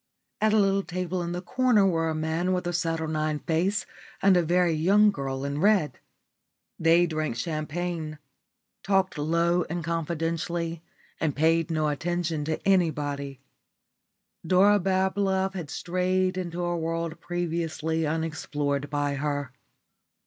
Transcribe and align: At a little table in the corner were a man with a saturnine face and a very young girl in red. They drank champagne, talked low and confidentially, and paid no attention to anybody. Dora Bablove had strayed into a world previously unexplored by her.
At 0.41 0.51
a 0.51 0.57
little 0.57 0.81
table 0.81 1.21
in 1.21 1.31
the 1.31 1.43
corner 1.43 1.85
were 1.85 2.09
a 2.09 2.15
man 2.15 2.53
with 2.53 2.65
a 2.65 2.73
saturnine 2.73 3.37
face 3.37 3.85
and 4.19 4.35
a 4.35 4.41
very 4.41 4.73
young 4.73 5.11
girl 5.11 5.45
in 5.45 5.59
red. 5.61 5.99
They 6.79 7.05
drank 7.05 7.35
champagne, 7.35 8.17
talked 8.81 9.15
low 9.19 9.63
and 9.69 9.83
confidentially, 9.83 10.81
and 11.19 11.35
paid 11.35 11.69
no 11.69 11.87
attention 11.87 12.45
to 12.45 12.67
anybody. 12.67 13.41
Dora 14.43 14.79
Bablove 14.79 15.53
had 15.53 15.69
strayed 15.69 16.35
into 16.35 16.63
a 16.63 16.75
world 16.75 17.19
previously 17.21 18.07
unexplored 18.07 18.89
by 18.89 19.13
her. 19.13 19.53